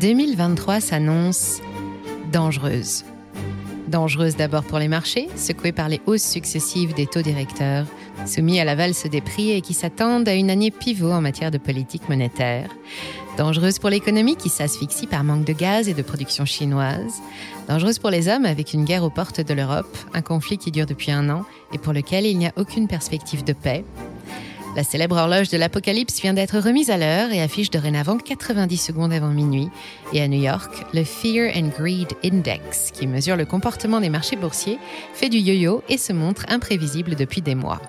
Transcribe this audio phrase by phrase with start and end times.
[0.00, 1.60] 2023 s'annonce
[2.32, 3.04] dangereuse.
[3.88, 7.86] Dangereuse d'abord pour les marchés, secoués par les hausses successives des taux directeurs,
[8.26, 11.50] soumis à la valse des prix et qui s'attendent à une année pivot en matière
[11.50, 12.70] de politique monétaire.
[13.36, 17.20] Dangereuse pour l'économie qui s'asphyxie par manque de gaz et de production chinoise.
[17.68, 20.86] Dangereuse pour les hommes avec une guerre aux portes de l'Europe, un conflit qui dure
[20.86, 23.84] depuis un an et pour lequel il n'y a aucune perspective de paix.
[24.74, 29.12] La célèbre horloge de l'Apocalypse vient d'être remise à l'heure et affiche dorénavant 90 secondes
[29.12, 29.68] avant minuit.
[30.14, 34.36] Et à New York, le Fear and Greed Index, qui mesure le comportement des marchés
[34.36, 34.78] boursiers,
[35.12, 37.82] fait du yo-yo et se montre imprévisible depuis des mois.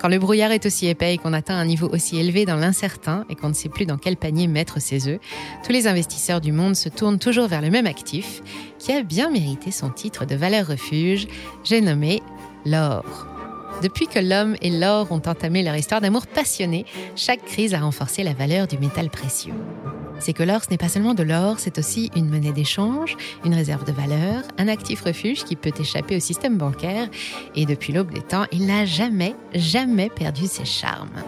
[0.00, 3.24] Quand le brouillard est aussi épais et qu'on atteint un niveau aussi élevé dans l'incertain
[3.30, 5.20] et qu'on ne sait plus dans quel panier mettre ses œufs,
[5.64, 8.42] tous les investisseurs du monde se tournent toujours vers le même actif
[8.80, 11.28] qui a bien mérité son titre de valeur refuge,
[11.62, 12.22] j'ai nommé
[12.66, 13.37] l'or.
[13.82, 18.24] Depuis que l'homme et l'or ont entamé leur histoire d'amour passionné, chaque crise a renforcé
[18.24, 19.54] la valeur du métal précieux.
[20.18, 23.54] C'est que l'or, ce n'est pas seulement de l'or, c'est aussi une monnaie d'échange, une
[23.54, 27.08] réserve de valeur, un actif refuge qui peut échapper au système bancaire.
[27.54, 31.22] Et depuis l'aube des temps, il n'a jamais, jamais perdu ses charmes.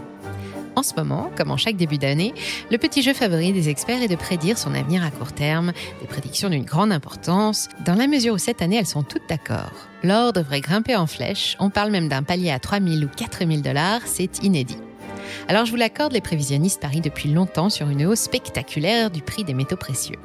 [0.77, 2.33] En ce moment, comme en chaque début d'année,
[2.71, 6.07] le petit jeu favori des experts est de prédire son avenir à court terme, des
[6.07, 9.73] prédictions d'une grande importance, dans la mesure où cette année elles sont toutes d'accord.
[10.03, 14.03] L'or devrait grimper en flèche, on parle même d'un palier à 3000 ou 4000 dollars,
[14.07, 14.79] c'est inédit.
[15.49, 19.45] Alors je vous l'accorde, les prévisionnistes parient depuis longtemps sur une hausse spectaculaire du prix
[19.45, 20.17] des métaux précieux.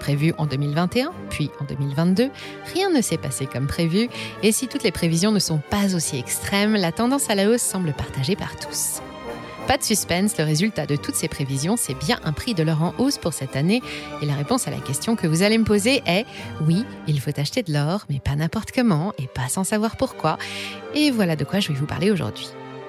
[0.00, 2.30] Prévu en 2021, puis en 2022,
[2.74, 4.08] rien ne s'est passé comme prévu,
[4.42, 7.62] et si toutes les prévisions ne sont pas aussi extrêmes, la tendance à la hausse
[7.62, 9.00] semble partagée par tous.
[9.66, 12.82] Pas de suspense, le résultat de toutes ces prévisions, c'est bien un prix de l'or
[12.82, 13.80] en hausse pour cette année.
[14.20, 16.26] Et la réponse à la question que vous allez me poser est
[16.66, 20.36] oui, il faut acheter de l'or, mais pas n'importe comment et pas sans savoir pourquoi.
[20.94, 22.48] Et voilà de quoi je vais vous parler aujourd'hui.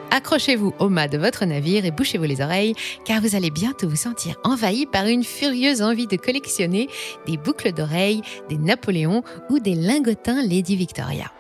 [0.10, 3.96] Accrochez-vous au mât de votre navire et bouchez-vous les oreilles, car vous allez bientôt vous
[3.96, 6.90] sentir envahi par une furieuse envie de collectionner
[7.28, 11.32] des boucles d'oreilles, des Napoléons ou des lingotins Lady Victoria.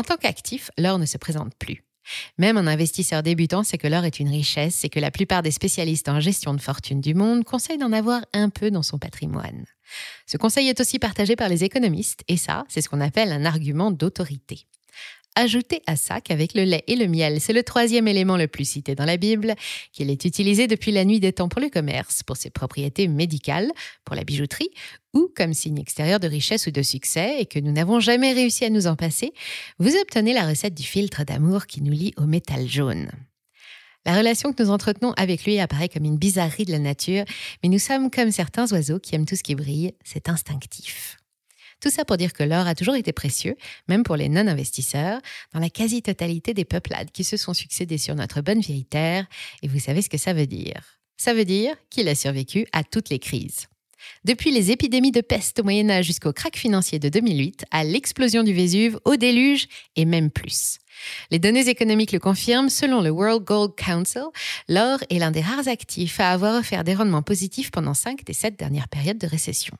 [0.00, 1.84] En tant qu'actif, l'or ne se présente plus.
[2.38, 5.50] Même un investisseur débutant sait que l'or est une richesse et que la plupart des
[5.50, 9.66] spécialistes en gestion de fortune du monde conseillent d'en avoir un peu dans son patrimoine.
[10.24, 13.44] Ce conseil est aussi partagé par les économistes et ça, c'est ce qu'on appelle un
[13.44, 14.64] argument d'autorité.
[15.36, 18.68] Ajoutez à ça qu'avec le lait et le miel, c'est le troisième élément le plus
[18.68, 19.54] cité dans la Bible,
[19.92, 23.70] qu'il est utilisé depuis la nuit des temps pour le commerce, pour ses propriétés médicales,
[24.04, 24.70] pour la bijouterie,
[25.14, 28.64] ou comme signe extérieur de richesse ou de succès, et que nous n'avons jamais réussi
[28.64, 29.32] à nous en passer,
[29.78, 33.10] vous obtenez la recette du filtre d'amour qui nous lie au métal jaune.
[34.06, 37.24] La relation que nous entretenons avec lui apparaît comme une bizarrerie de la nature,
[37.62, 41.18] mais nous sommes comme certains oiseaux qui aiment tout ce qui brille, c'est instinctif.
[41.80, 43.56] Tout ça pour dire que l'or a toujours été précieux,
[43.88, 45.20] même pour les non-investisseurs,
[45.52, 49.26] dans la quasi-totalité des peuplades qui se sont succédés sur notre bonne vieille terre,
[49.62, 51.00] et vous savez ce que ça veut dire.
[51.16, 53.66] Ça veut dire qu'il a survécu à toutes les crises.
[54.24, 58.42] Depuis les épidémies de peste au Moyen Âge jusqu'au crack financier de 2008, à l'explosion
[58.42, 59.66] du Vésuve, au déluge
[59.96, 60.78] et même plus.
[61.30, 64.24] Les données économiques le confirment, selon le World Gold Council,
[64.68, 68.32] l'or est l'un des rares actifs à avoir offert des rendements positifs pendant 5 des
[68.32, 69.76] 7 dernières périodes de récession.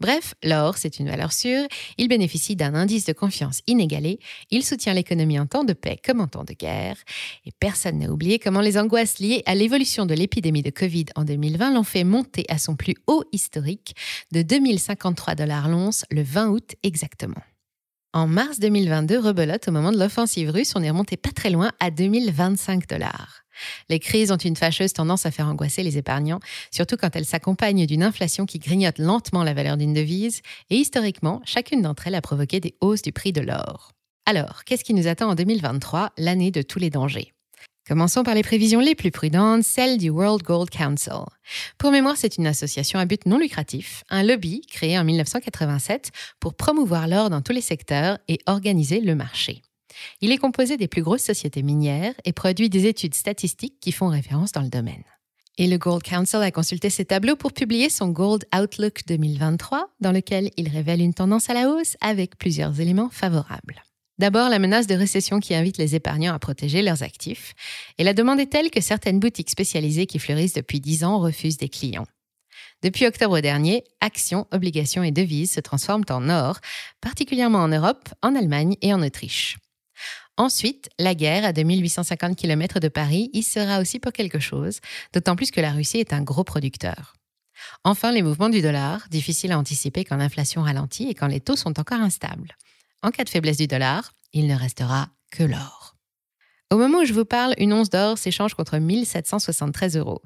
[0.00, 1.66] Bref, l'or, c'est une valeur sûre,
[1.98, 4.18] il bénéficie d'un indice de confiance inégalé,
[4.50, 6.96] il soutient l'économie en temps de paix comme en temps de guerre,
[7.44, 11.24] et personne n'a oublié comment les angoisses liées à l'évolution de l'épidémie de Covid en
[11.24, 13.94] 2020 l'ont fait monter à son plus haut historique
[14.32, 17.42] de 2053 dollars l'once le 20 août exactement.
[18.12, 21.70] En mars 2022, rebelote, au moment de l'offensive russe, on est remonté pas très loin
[21.80, 23.42] à 2025 dollars.
[23.88, 26.40] Les crises ont une fâcheuse tendance à faire angoisser les épargnants,
[26.70, 31.40] surtout quand elles s'accompagnent d'une inflation qui grignote lentement la valeur d'une devise, et historiquement,
[31.44, 33.92] chacune d'entre elles a provoqué des hausses du prix de l'or.
[34.26, 37.32] Alors, qu'est-ce qui nous attend en 2023, l'année de tous les dangers?
[37.86, 41.22] Commençons par les prévisions les plus prudentes, celles du World Gold Council.
[41.78, 46.10] Pour mémoire, c'est une association à but non lucratif, un lobby créé en 1987
[46.40, 49.62] pour promouvoir l'or dans tous les secteurs et organiser le marché.
[50.20, 54.08] Il est composé des plus grosses sociétés minières et produit des études statistiques qui font
[54.08, 55.04] référence dans le domaine.
[55.58, 60.12] Et le Gold Council a consulté ces tableaux pour publier son Gold Outlook 2023, dans
[60.12, 63.82] lequel il révèle une tendance à la hausse avec plusieurs éléments favorables.
[64.18, 67.54] D'abord, la menace de récession qui invite les épargnants à protéger leurs actifs.
[67.98, 71.58] Et la demande est telle que certaines boutiques spécialisées qui fleurissent depuis 10 ans refusent
[71.58, 72.06] des clients.
[72.82, 76.60] Depuis octobre dernier, actions, obligations et devises se transforment en or,
[77.00, 79.56] particulièrement en Europe, en Allemagne et en Autriche.
[80.38, 84.80] Ensuite, la guerre à 2850 km de Paris y sera aussi pour quelque chose,
[85.12, 87.14] d'autant plus que la Russie est un gros producteur.
[87.84, 91.56] Enfin, les mouvements du dollar, difficiles à anticiper quand l'inflation ralentit et quand les taux
[91.56, 92.54] sont encore instables.
[93.02, 95.96] En cas de faiblesse du dollar, il ne restera que l'or.
[96.70, 100.20] Au moment où je vous parle, une once d'or s'échange contre 1773 euros.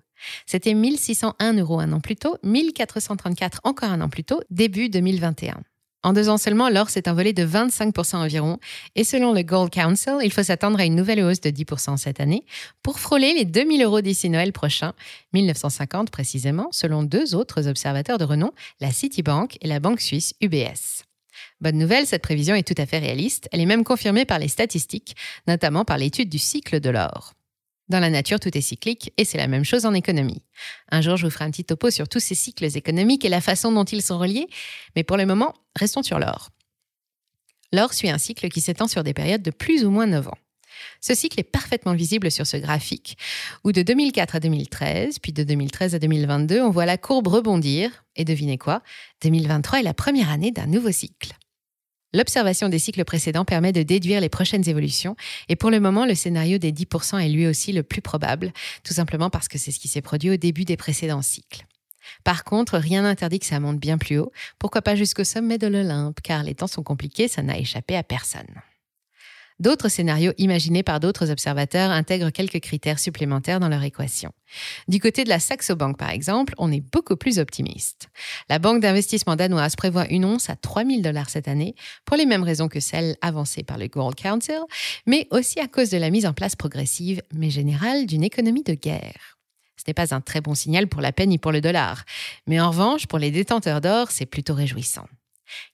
[0.46, 5.62] C'était 1601 euros un an plus tôt, 1434 encore un an plus tôt, début 2021.
[6.02, 8.58] En deux ans seulement, l'or s'est envolé de 25% environ,
[8.94, 12.20] et selon le Gold Council, il faut s'attendre à une nouvelle hausse de 10% cette
[12.20, 12.46] année,
[12.82, 14.94] pour frôler les 2000 euros d'ici Noël prochain,
[15.34, 21.04] 1950 précisément, selon deux autres observateurs de renom, la Citibank et la banque suisse UBS.
[21.60, 24.48] Bonne nouvelle, cette prévision est tout à fait réaliste, elle est même confirmée par les
[24.48, 27.34] statistiques, notamment par l'étude du cycle de l'or.
[27.90, 30.42] Dans la nature, tout est cyclique et c'est la même chose en économie.
[30.92, 33.40] Un jour, je vous ferai un petit topo sur tous ces cycles économiques et la
[33.40, 34.46] façon dont ils sont reliés,
[34.94, 36.50] mais pour le moment, restons sur l'or.
[37.72, 40.38] L'or suit un cycle qui s'étend sur des périodes de plus ou moins 9 ans.
[41.00, 43.18] Ce cycle est parfaitement visible sur ce graphique,
[43.64, 48.04] où de 2004 à 2013, puis de 2013 à 2022, on voit la courbe rebondir,
[48.14, 48.82] et devinez quoi?
[49.22, 51.32] 2023 est la première année d'un nouveau cycle.
[52.12, 55.16] L'observation des cycles précédents permet de déduire les prochaines évolutions,
[55.48, 58.52] et pour le moment, le scénario des 10% est lui aussi le plus probable,
[58.82, 61.66] tout simplement parce que c'est ce qui s'est produit au début des précédents cycles.
[62.24, 65.66] Par contre, rien n'interdit que ça monte bien plus haut, pourquoi pas jusqu'au sommet de
[65.66, 68.60] l'Olympe, car les temps sont compliqués, ça n'a échappé à personne.
[69.60, 74.32] D'autres scénarios imaginés par d'autres observateurs intègrent quelques critères supplémentaires dans leur équation.
[74.88, 78.08] Du côté de la Saxo Bank, par exemple, on est beaucoup plus optimiste.
[78.48, 81.74] La banque d'investissement danoise prévoit une once à 3000 dollars cette année,
[82.06, 84.60] pour les mêmes raisons que celles avancées par le Gold Council,
[85.06, 88.72] mais aussi à cause de la mise en place progressive, mais générale, d'une économie de
[88.72, 89.38] guerre.
[89.76, 92.04] Ce n'est pas un très bon signal pour la peine ni pour le dollar,
[92.46, 95.06] mais en revanche, pour les détenteurs d'or, c'est plutôt réjouissant.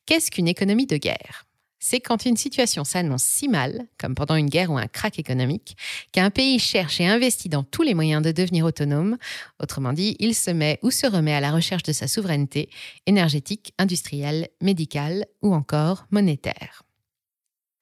[0.07, 1.46] Qu'est-ce qu'une économie de guerre?
[1.79, 5.77] C'est quand une situation s'annonce si mal, comme pendant une guerre ou un crack économique,
[6.13, 9.19] qu'un pays cherche et investit dans tous les moyens de devenir autonome.
[9.61, 12.71] Autrement dit, il se met ou se remet à la recherche de sa souveraineté
[13.07, 16.83] énergétique, industrielle, médicale ou encore monétaire.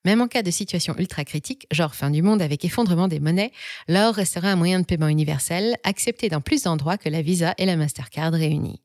[0.05, 3.53] Même en cas de situation ultra critique, genre fin du monde avec effondrement des monnaies,
[3.89, 7.65] l'or restera un moyen de paiement universel, accepté dans plus d'endroits que la Visa et
[7.65, 8.83] la Mastercard réunies.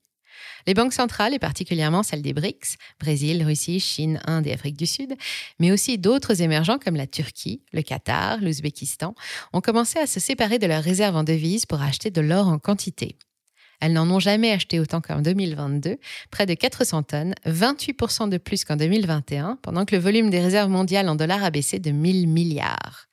[0.67, 4.85] Les banques centrales, et particulièrement celles des BRICS, Brésil, Russie, Chine, Inde et Afrique du
[4.85, 5.15] Sud,
[5.59, 9.15] mais aussi d'autres émergents comme la Turquie, le Qatar, l'Ouzbékistan,
[9.53, 12.59] ont commencé à se séparer de leurs réserves en devises pour acheter de l'or en
[12.59, 13.17] quantité.
[13.81, 15.97] Elles n'en ont jamais acheté autant qu'en 2022,
[16.31, 20.69] près de 400 tonnes, 28% de plus qu'en 2021, pendant que le volume des réserves
[20.69, 23.07] mondiales en dollars a baissé de 1000 milliards.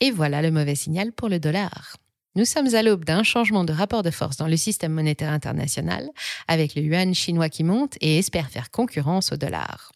[0.00, 1.96] Et voilà le mauvais signal pour le dollar.
[2.36, 6.08] Nous sommes à l'aube d'un changement de rapport de force dans le système monétaire international,
[6.46, 9.90] avec le yuan chinois qui monte et espère faire concurrence au dollar.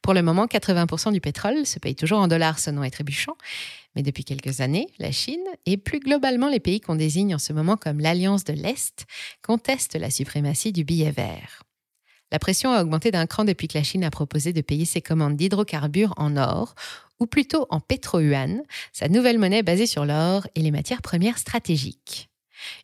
[0.00, 3.36] Pour le moment, 80% du pétrole se paye toujours en dollars sonnant et trébuchant,
[3.96, 7.52] mais depuis quelques années, la Chine et plus globalement les pays qu'on désigne en ce
[7.52, 9.06] moment comme l'Alliance de l'Est
[9.42, 11.64] contestent la suprématie du billet vert.
[12.34, 15.00] La pression a augmenté d'un cran depuis que la Chine a proposé de payer ses
[15.00, 16.74] commandes d'hydrocarbures en or,
[17.20, 18.60] ou plutôt en pétro-yuan,
[18.92, 22.28] sa nouvelle monnaie basée sur l'or et les matières premières stratégiques.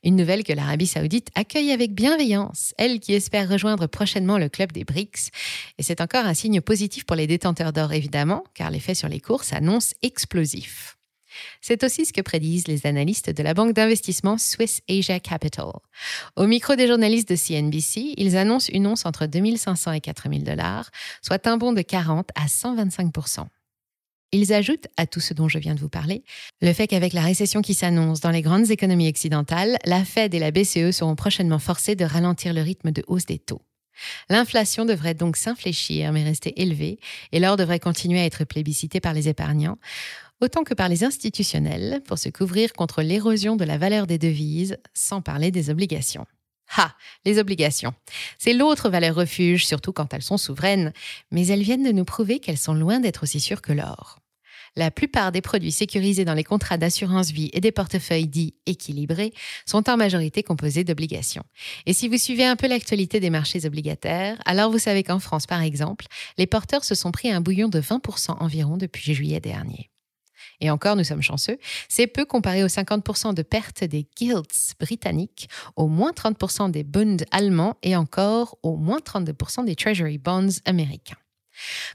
[0.05, 4.70] Une nouvelle que l'Arabie saoudite accueille avec bienveillance, elle qui espère rejoindre prochainement le club
[4.70, 5.32] des BRICS.
[5.79, 9.19] Et c'est encore un signe positif pour les détenteurs d'or, évidemment, car l'effet sur les
[9.19, 11.00] cours s'annonce explosif.
[11.61, 15.71] C'est aussi ce que prédisent les analystes de la banque d'investissement Swiss Asia Capital.
[16.37, 20.91] Au micro des journalistes de CNBC, ils annoncent une once entre 2500 et 4000 dollars,
[21.23, 23.46] soit un bond de 40 à 125%
[24.32, 26.22] ils ajoutent à tout ce dont je viens de vous parler
[26.60, 30.39] le fait qu'avec la récession qui s'annonce dans les grandes économies occidentales, la Fed et
[30.39, 33.63] la BCE seront prochainement forcées de ralentir le rythme de hausse des taux.
[34.29, 36.99] L'inflation devrait donc s'infléchir mais rester élevée
[37.32, 39.79] et l'or devrait continuer à être plébiscité par les épargnants,
[40.41, 44.79] autant que par les institutionnels, pour se couvrir contre l'érosion de la valeur des devises,
[44.94, 46.27] sans parler des obligations.
[46.77, 46.94] Ha,
[47.25, 47.94] les obligations.
[48.39, 50.93] C'est l'autre valeur refuge, surtout quand elles sont souveraines,
[51.31, 54.20] mais elles viennent de nous prouver qu'elles sont loin d'être aussi sûres que l'or.
[54.77, 59.32] La plupart des produits sécurisés dans les contrats d'assurance vie et des portefeuilles dits équilibrés
[59.67, 61.43] sont en majorité composés d'obligations.
[61.87, 65.47] Et si vous suivez un peu l'actualité des marchés obligataires, alors vous savez qu'en France,
[65.47, 66.06] par exemple,
[66.39, 69.91] les porteurs se sont pris un bouillon de 20% environ depuis juillet dernier.
[70.60, 75.48] Et encore, nous sommes chanceux, c'est peu comparé aux 50% de pertes des gilts britanniques,
[75.76, 81.17] aux moins 30% des bonds allemands et encore aux moins 32% des Treasury bonds américains.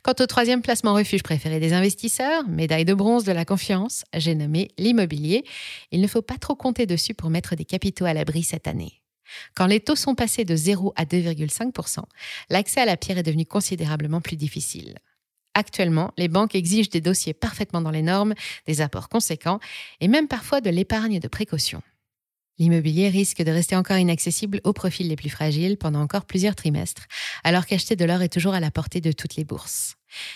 [0.03, 4.35] Quant au troisième placement refuge préféré des investisseurs, médaille de bronze de la confiance, j'ai
[4.35, 5.43] nommé l'immobilier.
[5.91, 9.01] Il ne faut pas trop compter dessus pour mettre des capitaux à l'abri cette année.
[9.55, 11.99] Quand les taux sont passés de 0 à 2,5%,
[12.49, 14.99] l'accès à la pierre est devenu considérablement plus difficile.
[15.55, 18.35] Actuellement, les banques exigent des dossiers parfaitement dans les normes,
[18.67, 19.59] des apports conséquents
[20.01, 21.81] et même parfois de l'épargne de précaution.
[22.57, 27.05] L'immobilier risque de rester encore inaccessible aux profils les plus fragiles pendant encore plusieurs trimestres,
[27.43, 29.95] alors qu'acheter de l'or est toujours à la portée de toutes les bourses.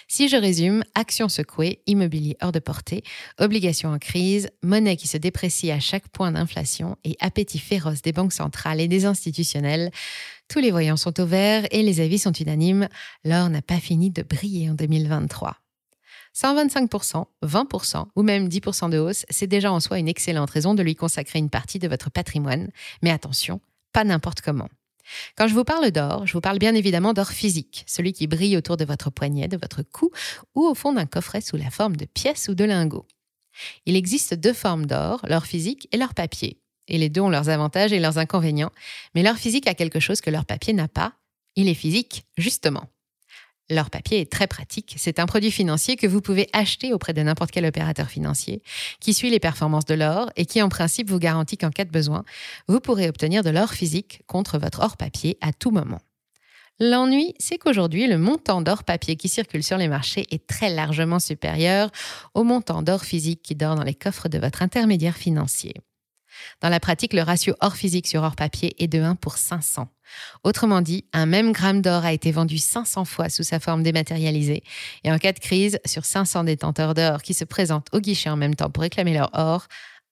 [0.10, 3.04] Si je résume, actions secouées, immobilier hors de portée,
[3.40, 8.12] obligations en crise, monnaie qui se déprécie à chaque point d'inflation et appétit féroce des
[8.12, 9.92] banques centrales et des institutionnels,
[10.50, 12.90] tous les voyants sont au vert et les avis sont unanimes,
[13.24, 15.56] l'or n'a pas fini de briller en 2023.
[16.36, 20.84] 125%, 20% ou même 10% de hausse, c'est déjà en soi une excellente raison de
[20.84, 22.70] lui consacrer une partie de votre patrimoine.
[23.02, 23.62] Mais attention,
[23.94, 24.70] pas n'importe comment.
[25.36, 28.58] Quand je vous parle d'or, je vous parle bien évidemment d'or physique, celui qui brille
[28.58, 30.12] autour de votre poignet, de votre cou
[30.56, 33.08] ou au fond d'un coffret sous la forme de pièces ou de lingots.
[33.86, 36.62] Il existe deux formes d'or, l'or physique et l'or papier.
[36.88, 38.72] Et les deux ont leurs avantages et leurs inconvénients,
[39.14, 41.14] mais l'or physique a quelque chose que l'or papier n'a pas.
[41.56, 42.90] Il est physique, justement.
[43.70, 44.96] L'or papier est très pratique.
[44.98, 48.64] C'est un produit financier que vous pouvez acheter auprès de n'importe quel opérateur financier
[49.00, 51.92] qui suit les performances de l'or et qui en principe vous garantit qu'en cas de
[51.92, 52.24] besoin,
[52.68, 56.00] vous pourrez obtenir de l'or physique contre votre or papier à tout moment.
[56.80, 61.20] L'ennui, c'est qu'aujourd'hui, le montant d'or papier qui circule sur les marchés est très largement
[61.20, 61.92] supérieur
[62.34, 65.74] au montant d'or physique qui dort dans les coffres de votre intermédiaire financier.
[66.62, 69.90] Dans la pratique, le ratio or physique sur or papier est de 1 pour 500.
[70.44, 74.64] Autrement dit, un même gramme d'or a été vendu 500 fois sous sa forme dématérialisée.
[75.04, 78.38] Et en cas de crise, sur 500 détenteurs d'or qui se présentent au guichet en
[78.38, 79.68] même temps pour réclamer leur or,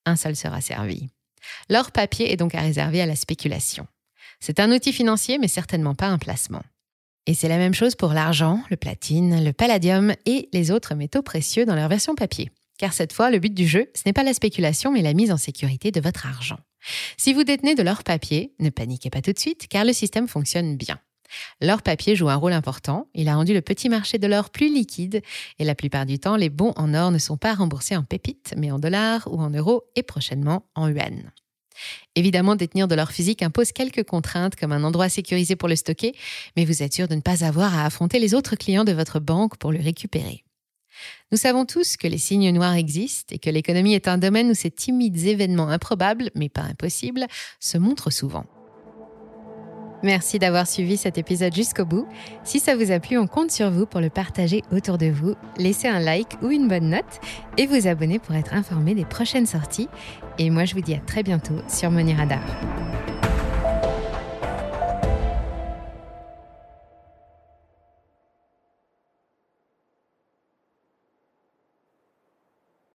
[0.05, 1.09] un seul sera servi.
[1.69, 3.87] L'or papier est donc à réserver à la spéculation.
[4.39, 6.63] C'est un outil financier, mais certainement pas un placement.
[7.25, 11.21] Et c'est la même chose pour l'argent, le platine, le palladium et les autres métaux
[11.21, 12.51] précieux dans leur version papier.
[12.77, 15.31] Car cette fois, le but du jeu, ce n'est pas la spéculation, mais la mise
[15.31, 16.59] en sécurité de votre argent.
[17.17, 20.27] Si vous détenez de l'or papier, ne paniquez pas tout de suite, car le système
[20.27, 20.99] fonctionne bien.
[21.61, 24.73] L'or papier joue un rôle important, il a rendu le petit marché de l'or plus
[24.73, 25.21] liquide,
[25.59, 28.53] et la plupart du temps, les bons en or ne sont pas remboursés en pépites,
[28.57, 31.31] mais en dollars ou en euros, et prochainement en yuan.
[32.15, 36.15] Évidemment, détenir de l'or physique impose quelques contraintes comme un endroit sécurisé pour le stocker,
[36.55, 39.19] mais vous êtes sûr de ne pas avoir à affronter les autres clients de votre
[39.19, 40.43] banque pour le récupérer.
[41.31, 44.53] Nous savons tous que les signes noirs existent et que l'économie est un domaine où
[44.53, 47.25] ces timides événements improbables, mais pas impossibles,
[47.59, 48.45] se montrent souvent.
[50.03, 52.07] Merci d'avoir suivi cet épisode jusqu'au bout.
[52.43, 55.33] Si ça vous a plu, on compte sur vous pour le partager autour de vous.
[55.57, 57.19] Laissez un like ou une bonne note
[57.57, 59.89] et vous abonner pour être informé des prochaines sorties.
[60.37, 62.43] Et moi, je vous dis à très bientôt sur Money Radar.